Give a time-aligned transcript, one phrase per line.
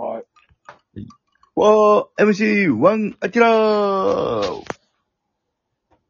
[0.00, 0.24] はい。
[1.54, 4.64] わー、MC1、アキラーよ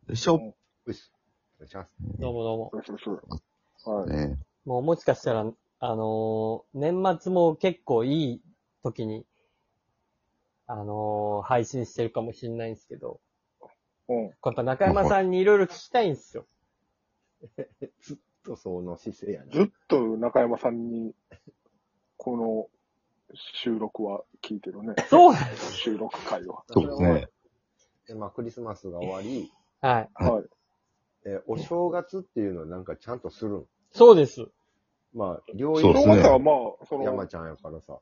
[0.09, 0.55] いしょ。
[0.87, 1.11] うっす。
[1.57, 1.93] お願いします。
[2.21, 2.71] どうもどうも。
[2.87, 3.21] そうそう
[3.79, 3.99] そう。
[3.99, 4.11] はい。
[4.29, 5.41] ねもうもしかしたら、
[5.81, 8.43] あのー年末も結構いい
[8.85, 9.27] 時に、
[10.69, 13.19] あのー配信してるかもしれないんですけど、
[14.09, 14.23] うん。
[14.27, 16.47] やっぱ中山さんにいろいろ聞きたいんですよ。
[18.03, 19.51] ずっとその姿勢やな。
[19.51, 21.13] ずっと中山さんに、
[22.17, 22.69] この
[23.35, 24.95] 収録は聞いてるね。
[25.09, 25.77] そうなんです。
[25.77, 26.63] 収録会は。
[26.69, 27.29] そうですね。
[28.07, 30.09] で、まあ、クリスマスが終わり、はい。
[30.15, 30.45] はいはい。
[31.27, 33.67] え、お正月っていうのはなんかちゃんとするん？
[33.93, 34.47] そうです。
[35.13, 37.99] まあ、療そうですね正月はまあ、その、山ちゃんやからさ。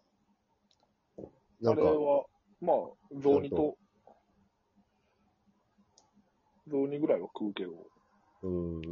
[1.60, 2.24] なんかあれ、は、
[2.60, 2.76] まあ、
[3.20, 3.76] 雑煮と、
[6.68, 7.72] 雑煮ぐらいは食うけど。
[8.42, 8.82] うーん。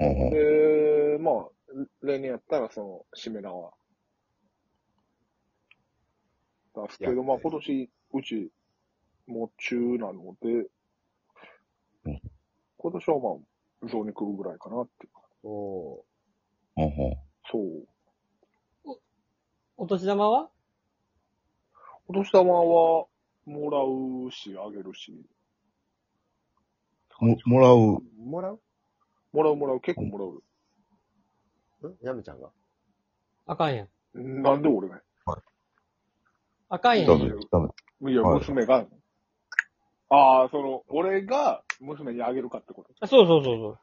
[0.00, 1.48] うんで、まあ、
[2.02, 3.72] 例年やったらその、しめ縄。
[6.74, 8.50] 出すけど、まあ今年、うち、
[9.26, 10.68] もう中なので
[12.06, 12.20] うん、
[12.76, 15.08] 今年はまあ、雑煮食うぐらいかなって。
[15.42, 16.04] そ
[16.76, 16.90] うんうん
[17.50, 18.98] そう。
[19.76, 20.50] お年玉は？
[22.08, 23.06] お年玉は、
[23.46, 23.78] もら
[24.28, 25.12] うし、あげるし。
[27.20, 27.76] も、もらう。
[27.76, 28.02] う。
[28.22, 28.60] もらう？
[29.32, 30.24] もらうもらう、結構もら
[31.86, 31.88] う。
[31.90, 32.50] ん山ちゃんが？
[33.46, 33.88] あかんやん。
[34.42, 35.00] なんで俺があ
[36.78, 37.06] かんやん。
[37.06, 38.12] ダメ、ダメ。
[38.12, 38.86] いや、はい娘が。
[40.10, 42.94] ああ、その、俺が娘にあげるかってこと？
[43.00, 43.78] あそうそうそうそう。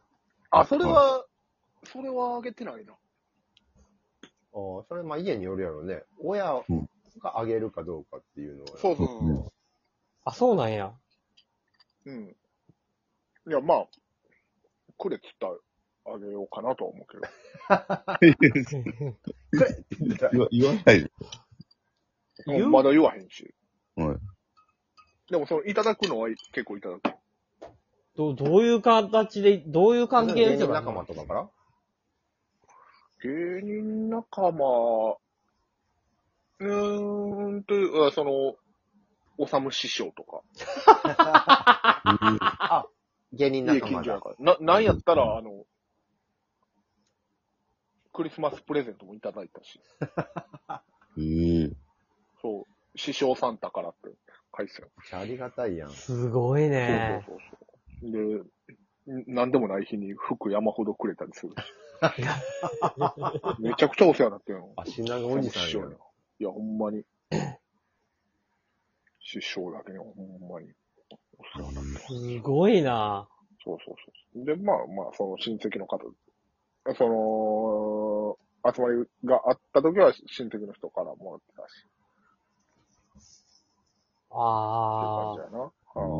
[0.51, 1.25] あ、それは、
[1.85, 2.93] それはあげてないな。
[2.93, 2.95] あ
[4.81, 6.03] あ、それまあ家によるやろね。
[6.19, 6.89] 親うん
[7.21, 8.77] があげるかどうかっていうのは。
[8.77, 9.45] そうそうそうね
[10.23, 10.93] あ、そうなんや。
[12.05, 12.35] うん。
[13.47, 13.87] いや、まあ、
[14.97, 17.23] くれっつったらあげようかなとは思うけど。
[20.31, 21.11] 言わ言わないで。
[22.47, 22.65] 言う？
[22.65, 23.53] うんまだ言わへんし。
[23.95, 24.17] はい。
[25.31, 27.01] でも、その、いただくのは結構いただく。
[28.15, 31.49] どどういう形で、どういう関係芸ですか人仲間とかから？
[33.23, 35.15] 芸人仲間、
[36.59, 38.55] うーんという、あその、
[39.37, 40.41] おさむ師匠とか。
[42.03, 42.85] あ、
[43.33, 44.03] 芸人家仲間だ。
[44.03, 44.35] 近所やから。
[44.39, 45.65] な、なんやったら、あの、
[48.13, 49.79] クリスマスプレゼントもいただいたし。
[51.17, 51.71] ええ。
[52.95, 54.09] 師匠サンタからって
[54.57, 54.89] 書いてたよ。
[54.97, 55.89] めっちゃありがたいやん。
[55.91, 57.23] すごいね。
[57.25, 57.59] そうそうそう
[58.01, 58.45] そう。
[59.07, 61.55] で、んなんでもない日に服山ほどくれたりするし。
[63.61, 64.73] めちゃくちゃお世話になってるの。
[64.75, 65.69] 足長おじさんやん。
[65.69, 65.95] 師匠に
[66.39, 67.05] いや、ほんまに。
[69.19, 70.73] 師匠だけにほんまに
[71.37, 72.07] お世話になってます。
[72.07, 73.29] すごいな。
[73.63, 73.95] そうそう
[74.35, 74.45] そう。
[74.45, 75.99] で、まあまあ、その親戚の方、
[76.95, 78.37] その、
[78.73, 81.87] 集まりがあった時は親戚の人からもらってたし、
[84.31, 85.35] っていうああ。
[85.37, 85.71] 感じやな。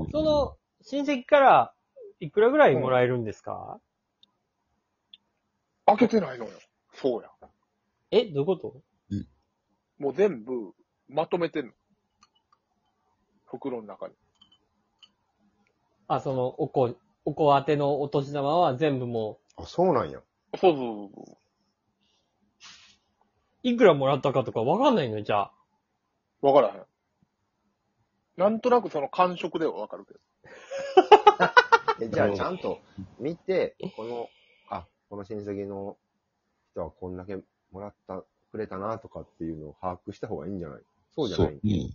[0.04, 1.74] うんその、親戚から、
[2.20, 3.80] いくらぐらいもらえるんですか、
[5.86, 6.52] 開けてないのよ。
[6.94, 7.30] そうや。
[8.12, 8.82] え、どういうこと？
[9.98, 10.74] もう全部
[11.08, 11.72] まとめてんの。
[13.46, 14.14] 袋の中に。
[16.08, 16.96] あ、その、おこ、
[17.26, 20.20] おこ宛てのお年玉は全部もあ、そうなんや。
[20.60, 21.32] そうそうそう。
[21.32, 21.38] う、
[23.64, 25.54] いくらもらったかとかわかんないのじゃあ。
[26.42, 26.86] わからへん。
[28.38, 30.20] なんとなくその感触ではわかるけど。
[32.02, 32.80] え、じゃあちゃんと
[33.20, 34.30] 見て、この、
[34.70, 35.98] あ、この親戚の
[36.72, 37.38] 人はこんだけ
[37.72, 40.82] もらった、くれたなとかっていうのを把握した方がいいんじゃない？
[41.16, 41.48] そうじゃない？
[41.48, 41.60] そう。
[41.64, 41.90] うん。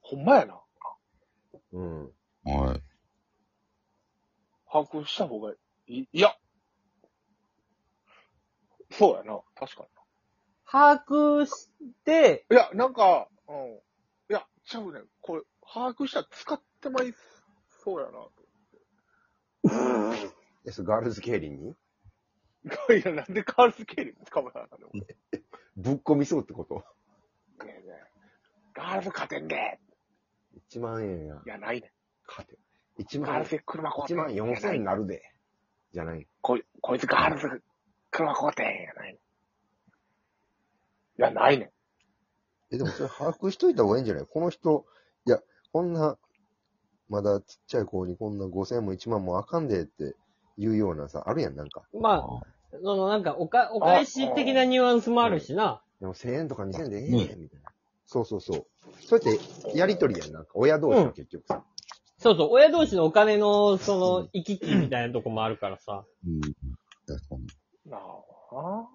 [0.00, 0.60] ほんまやな。
[1.72, 2.04] うん。
[2.44, 2.82] はい。
[4.70, 5.54] 把握した方がい
[5.86, 6.08] い。
[6.12, 6.34] いや。
[8.90, 9.40] そうやな。
[9.54, 9.86] 確か
[10.66, 11.70] 把握し
[12.04, 12.56] て、に。
[12.56, 13.80] いや、なんか、うん。
[14.64, 15.08] ちゃうねん。
[15.20, 15.42] これ、
[15.72, 17.12] 把握したら使ってまい
[17.68, 18.28] そうやな。
[20.66, 21.70] え、それガールズケイリンに？
[22.98, 25.06] いや、なんでカールスケール使わなあかんのね
[25.76, 26.84] ぶっ込みそうってこと？
[27.62, 28.04] えねえ
[28.74, 29.78] ガールズ勝てんで。
[30.70, 31.48] ?1 万円やい。
[31.48, 31.92] や、ないね
[32.26, 32.58] 勝て。
[32.98, 33.22] 1ん。
[33.22, 35.34] ガー万ル、ズ車買うて1万4んいやない千になるで。
[35.92, 36.26] じゃない。
[36.40, 37.62] こい、こいつガールズ
[38.10, 39.14] 車買うてんやない。
[41.18, 41.72] いや、ないねん。
[42.74, 44.26] え、でもそれ把握しといた方がいいんじゃない？
[44.26, 44.84] この人、
[45.26, 45.38] いや、
[45.72, 46.16] こんな、
[47.08, 50.16] まだちっちゃい子にこんな5000も1万もあかんでって
[50.56, 51.82] いうようなさ、あるやん、なんか。
[51.92, 52.22] まあ、
[52.72, 55.82] そのなんかおか、お返し的なニュアンスもあるしな。
[56.00, 57.70] でも1000円とか2000円でええねん、みたいな。
[58.06, 58.66] そうそうそう。
[59.06, 59.36] そうやっ
[59.72, 60.52] てやりとりやん、なんか。
[60.54, 61.62] 親同士は結局さ。
[62.18, 66.04] そうそう、親同士のお金の、その、行き来みたいなとこもあるからさ。
[66.26, 66.40] うん。
[67.06, 67.42] 確かに。
[67.86, 68.88] なあ。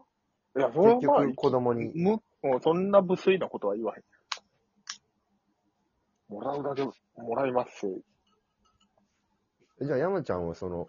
[0.58, 4.04] いや、それは結まあ、局子供に、む、もうそんな無粋なことは言わへん。
[6.34, 7.88] もらうだけ、もらいます。
[9.82, 10.88] じゃあ山ちゃんはその、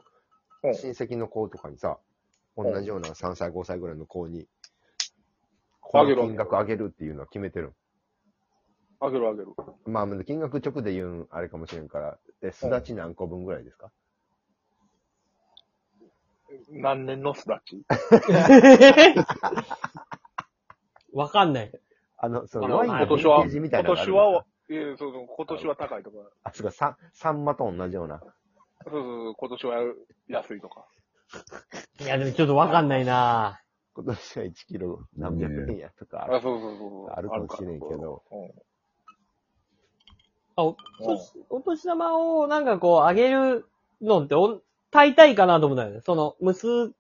[0.63, 1.99] うん親戚の子とかにさ、
[2.55, 4.47] 同じような3歳、5歳ぐらいの子に、
[5.95, 7.73] あげの金額あげるっていうのは決めてる
[9.01, 9.47] あげるあげる。
[9.87, 13.91] まあ、金額直で言うん、あれかもしれんから、で、すだち何個分ぐらいですか？
[16.69, 17.83] 何年のすだち？
[21.13, 21.73] わかんない。
[22.19, 24.25] あの、そあののワインの今年は、ヴィンテージみた今いなのがあるんです
[24.71, 28.21] か年は、いやそうそう、今年は高いとか、あ、そうか、サン、サンマと同じような。
[28.21, 28.33] そう
[28.85, 29.95] そうそう、今年は
[30.29, 30.87] 安いとか。
[32.01, 33.61] いや、でもちょっとわかんないな
[33.95, 37.11] 今年は1キロ何百円やとかあ、そうそうそうそう。
[37.11, 38.23] あるかもしれんけど。
[38.31, 38.51] うん
[40.57, 40.77] あ、お、
[41.49, 43.67] お年玉をなんかこう、あげる
[44.03, 44.61] のってお、
[44.91, 46.01] 大体かなと思ったよね。
[46.01, 46.93] その、娘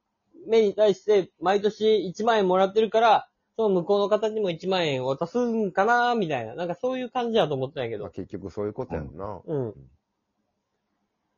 [0.46, 3.28] に対して毎年1万円もらってるから、
[3.60, 6.54] その向こうの方にも1万円渡すんかなみたいな。
[6.54, 8.04] なんかそういう感じだと思ってたんやけど。
[8.04, 9.42] まあ結局そういうことやんな。
[9.44, 9.74] うん。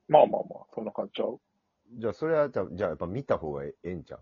[0.07, 1.41] まあまあまあ、そんな感じちゃう。
[1.99, 4.21] じゃあ、それは、じゃあ、じゃあやっぱ見た方がええんちゃう？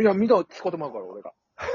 [0.00, 1.34] いや、見たら使ってまうから、俺が。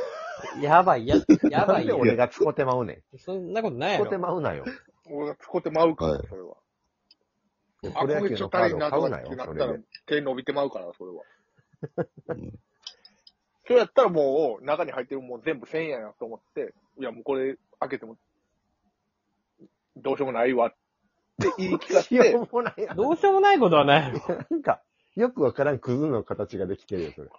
[0.62, 1.18] やばい、や、
[1.52, 1.98] やばいよ。
[1.98, 3.20] なんで俺が使ってまうねん？
[3.20, 4.22] そんなことないや使ってろ。
[4.22, 4.66] まうなよ。
[5.12, 6.56] 俺が使ってまうから、はいそれは。
[7.82, 9.84] プロ野球のカード買うなよあ、これちょっと足りんなとかってなったらそれで。
[10.06, 11.24] 手伸びてまうから、それは。
[12.30, 12.60] うん
[13.70, 18.18] それやったらもう、中に入ってるもん全部1000円やなと思って、いや、もうこれ開けても、
[19.96, 20.72] どうしようもないわっ
[21.40, 24.14] て 言い聞かせてしよ、うもないやんどうしようもないことはない。
[24.50, 24.82] なんか、
[25.16, 27.30] よくわからんクズの形ができてるよ、それ。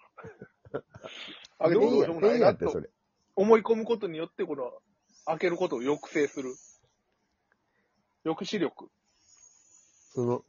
[1.58, 2.90] 開けてもどうしようもないなって、そとれ。
[3.34, 4.72] 思い込むことによって、この、
[5.26, 6.54] 開けることを抑制する。
[8.22, 8.88] 抑止力。
[10.14, 10.44] その、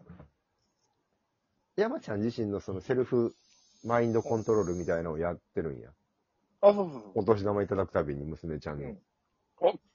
[1.76, 3.36] 山ちゃん自身のそのセルフ
[3.84, 5.90] マインドコントロールみたいなのをやってるんや。
[6.62, 7.12] あ、そうそうそう。
[7.16, 8.90] お年玉いただくたびに娘ちゃんの。
[8.90, 8.98] うん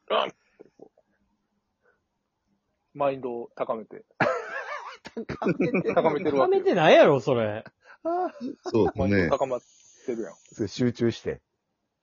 [0.08, 0.36] あんって
[0.78, 1.00] こう
[2.96, 4.04] マインドを高めて。
[5.28, 6.36] 高めてるわけよ。
[6.36, 7.64] やめてないやろ、それ。
[8.04, 8.32] あ
[8.64, 9.28] そうマインドね。
[9.28, 9.60] 高まっ
[10.06, 10.32] てるやん。
[10.32, 11.40] ーそれ集中して、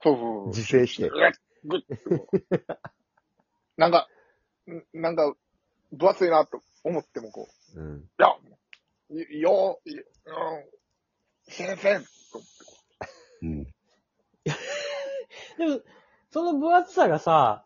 [0.02, 0.46] そうそうそう。
[0.48, 1.08] 自制して。
[1.08, 1.20] ぐっ
[1.64, 2.64] ぐってこう
[3.76, 4.08] なんか、
[4.68, 5.34] んなんか、
[5.92, 7.98] 分厚いなと思ってもこう、うん。
[7.98, 8.36] いや、
[9.30, 10.02] いよ、いうん、
[11.48, 12.00] 先生
[12.32, 12.42] と
[13.42, 13.64] うん。
[13.64, 13.70] で
[15.66, 15.80] も、
[16.30, 17.64] その分厚さがさ、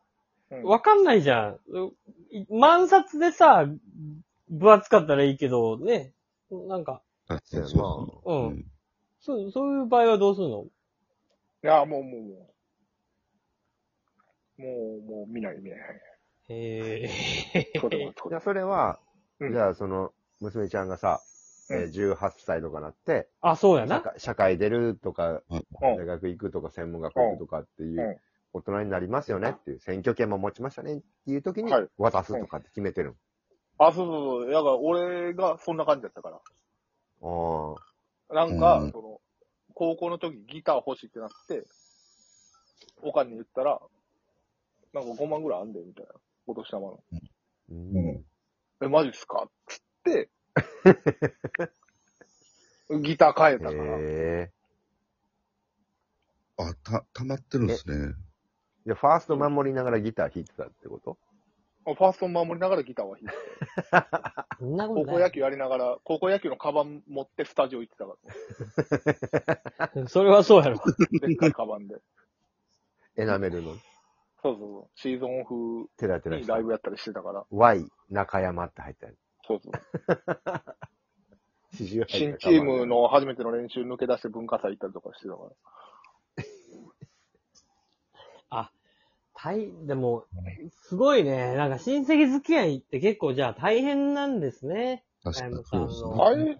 [0.50, 1.58] うんわかんないじゃん。
[2.30, 3.66] い万冊でさ、
[4.48, 6.14] 分厚かったらいいけど、ね。
[6.50, 8.64] なんか、確かにそううんうん。
[9.20, 10.64] そう、そういう場合はどうするの？
[10.64, 10.70] い
[11.66, 12.54] や、もう、もう、も
[14.58, 15.80] う、もう、もう、見ない、見ない。
[16.48, 17.10] へ
[17.54, 17.72] え。
[17.80, 18.98] それは、それじゃあそれは、
[19.40, 21.22] うんじゃあその、娘ちゃんがさ、
[21.70, 23.96] えー18歳とかなって、あ、そうやな。
[23.96, 28.16] 社会社会出るとか、うん大学行くとか、専門学校行くとかっていう、うん
[28.54, 33.14] 大人になりますよねっていう、選挙権も持ちましたねっていう時にはい渡すとかって決めてる
[33.78, 34.50] あ、そうそうそう。
[34.50, 36.40] だから、俺がそんな感じだったから。
[37.20, 37.76] の。
[38.30, 39.20] なんか、うんその、
[39.74, 41.66] 高校の時ギター欲しいってなって、
[43.02, 43.78] おかんに言ったら、
[44.94, 46.12] なんか5万ぐらいあんで、みたいな。
[46.46, 47.04] お年玉の。
[47.12, 47.18] う
[47.70, 48.24] うんん。
[48.82, 50.30] え、マジっすかつって、
[53.02, 53.96] ギター変えたから。
[54.00, 54.50] へ
[56.58, 58.14] あ、た、溜まってるんですね。
[58.86, 58.88] え。
[58.88, 61.16] で、ファースト守りながらギター弾いてたってこと？
[61.84, 63.34] ファースト守りながらギターは弾いて。
[64.58, 65.12] そんなことない。
[65.12, 68.06] 高校野球やりながら、高校野球のカバン持ってスタジオ行ってた
[69.86, 70.78] か それはそうやろ。
[70.78, 70.84] ら。
[71.28, 71.96] でっかいカバンで。
[73.16, 73.74] エナメルの？
[74.42, 74.88] そうそうそう。
[74.96, 76.64] シーズンオフテラテラしたにライ。
[76.64, 77.44] ブやったりしてたから。
[77.50, 79.12] Y 中山って入ったや
[79.48, 79.72] そうそう。
[81.74, 81.82] つ。
[81.82, 85.50] 40入った新チームの初めての練習抜け出して文化祭行ったりとかしてたから。
[88.50, 88.72] あ、
[89.34, 90.24] 大、でも、
[90.70, 91.54] すごいね。
[91.54, 95.04] なんか親戚付き合いって結構じゃあ大変なんですね。
[95.22, 96.10] 確かにあそうですね。
[96.10, 96.56] の大変、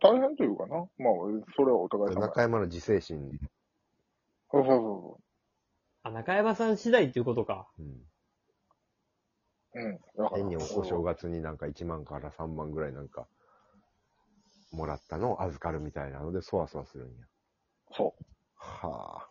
[0.00, 0.76] 大変というかな。
[0.76, 0.88] まあ、
[1.56, 2.20] それはお互い様。
[2.20, 3.30] 中山の自制心。
[4.50, 5.20] そうそうそ
[6.04, 7.68] あ、中山さん次第っていうことか。
[7.78, 8.11] うん。
[9.74, 9.98] うん。
[10.34, 13.26] 変にお正月になんか1万から3万ぐらいなんか、
[14.72, 17.14] もらったのを預かるみたいなので、そわそわするんや。
[17.92, 18.24] そう。
[18.56, 19.28] は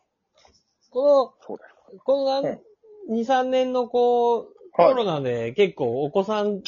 [0.89, 1.75] こそうだよ。
[1.93, 2.61] の、このうん
[3.09, 4.95] 2、3年のこう、コはい。
[4.95, 6.61] ロナで結構お子さん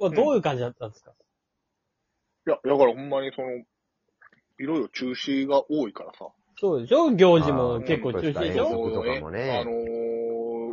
[0.00, 1.12] はどういう感じだったんですか、
[2.46, 3.64] いや、だからほんまにその、い
[4.64, 6.28] ろいろ中止が多いからさ。
[6.60, 7.10] そうでしょ？
[7.12, 7.40] 行あ。
[7.40, 8.64] 事も結構中止でしょ？
[8.64, 9.74] あー遠足とかもねあのー、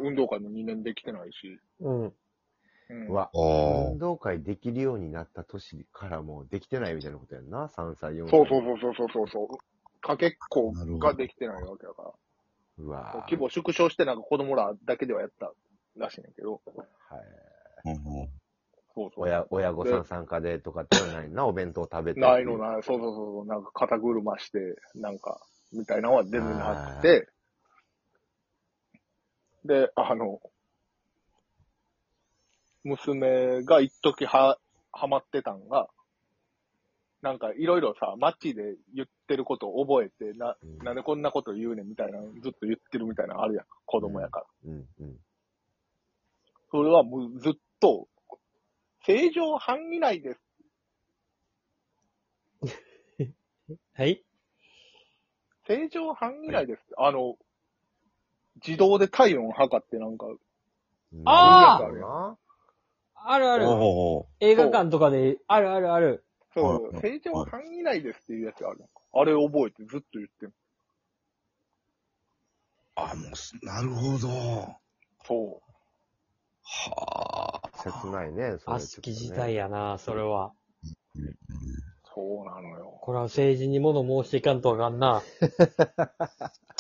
[0.07, 1.59] 運動会も2年できてないし。
[1.81, 2.03] うん。
[2.03, 3.97] うん運。
[3.97, 8.29] 動会できるようになった年からもうできてないみたいなことやんな、3歳、4歳。
[8.29, 9.47] そうそうそうそうそうそう。
[10.01, 12.09] かけっこができてないわけだから。
[12.09, 15.51] ううわぁ規模縮小してなんか子供らだけではやった
[15.97, 16.62] らしいんやけど。
[16.65, 17.24] はい。
[17.85, 18.29] うんうん
[18.95, 19.24] そうそう。
[19.25, 22.19] 親、親御さん参加でとかってのはないな、お弁当食べて。
[22.21, 22.83] ないのない。
[22.83, 23.45] そうそうそうそう。
[23.45, 24.59] なんか肩車して、
[24.95, 25.41] なんか、
[25.74, 27.27] みたいなのは全然なくて。
[29.65, 30.39] で、あの、
[32.84, 34.60] 娘が一時は、
[34.91, 35.89] ハマってたんが、
[37.22, 43.65] なんかいろいろさ、街で言ってることを覚えて、な、うんなんでこんなこと言うねんみたいな、ずっと言ってるみたいなのあるやん。
[43.86, 44.45] 子供やから。
[44.65, 45.17] うん、うん。
[46.69, 48.07] それはもうずっと、
[49.03, 50.39] 正常範囲内です。
[53.93, 54.24] はい。
[55.67, 56.81] 正常範囲内です。
[56.98, 57.38] あの、
[58.65, 60.27] 自動で体温測ってなんか、
[61.25, 62.38] あーな
[63.15, 63.65] あるある。
[64.39, 66.25] 映画館とかで、あるあるある。
[66.53, 69.01] そうはい、正常範囲内ですっていうやつがあるやんか。
[69.13, 70.53] あれ覚えてずっと言ってる。
[72.95, 74.27] あ、もうす、なるほど。
[75.25, 75.62] そ
[76.63, 77.69] はあ。
[77.91, 80.53] 切ないね、それ悪しき事態やな、それは。
[81.15, 81.19] う、
[82.15, 82.98] そうなのよ。
[83.01, 85.22] これは政治に物申していかんとあかんな。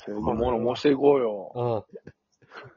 [0.05, 1.85] 正常物申していこうよ。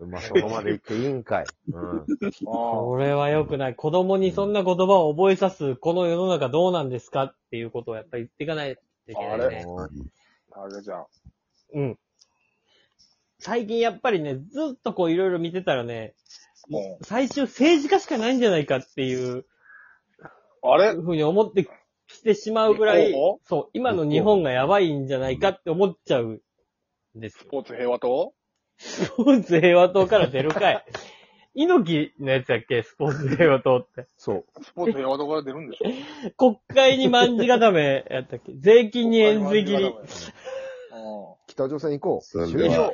[0.00, 0.10] うん。
[0.10, 1.44] まあ、そこまで行っていいんかい。
[1.72, 1.98] うん。
[2.00, 2.04] あ
[2.42, 3.76] これは良くない。
[3.76, 9.64] 子供にそんな言葉を覚えさす、この世の中どうなんですかっていうことをやっぱり言っていかないといけないね。
[10.52, 11.06] あ、あれじゃん。
[11.74, 11.98] うん。
[13.38, 16.14] 最近やっぱりね、ずっとこういろいろ見てたらね、
[16.68, 19.46] も最終政治家しかないんじゃないかっていうう、
[20.62, 20.92] あれ？
[20.94, 21.68] ふうに思って
[22.08, 23.12] きてしまうぐらい
[23.44, 26.40] そう、今の日本がやばいんじゃないかって思っちゃうん
[27.14, 27.40] ですよ。
[27.44, 28.32] スポーツ平和党？
[28.78, 30.84] スポーツ平和党から出るかい。
[31.54, 32.82] 猪木のやつやっけ？
[32.82, 34.06] スポーツ平和党って。
[34.16, 34.44] そう。
[34.62, 36.30] スポーツ平和党から出るんでしょ？
[36.36, 38.52] 国会に万字固めやったっけ？
[38.56, 39.84] 税金に円髄切り。
[39.86, 39.98] うん
[41.48, 42.24] 北朝鮮行こう。
[42.24, 42.92] それは終了。